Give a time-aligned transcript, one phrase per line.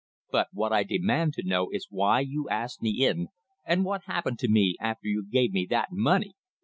[0.31, 3.27] But what I demand to know is why you asked me in,
[3.63, 6.33] and what happened to me after you gave me that money?"